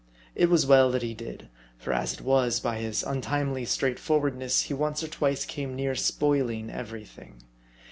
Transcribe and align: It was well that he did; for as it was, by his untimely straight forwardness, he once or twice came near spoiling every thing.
It 0.33 0.49
was 0.49 0.65
well 0.65 0.89
that 0.89 1.03
he 1.03 1.13
did; 1.13 1.47
for 1.77 1.93
as 1.93 2.11
it 2.13 2.21
was, 2.21 2.59
by 2.59 2.79
his 2.79 3.03
untimely 3.03 3.65
straight 3.65 3.99
forwardness, 3.99 4.63
he 4.63 4.73
once 4.73 5.03
or 5.03 5.07
twice 5.07 5.45
came 5.45 5.75
near 5.75 5.93
spoiling 5.93 6.71
every 6.71 7.05
thing. 7.05 7.43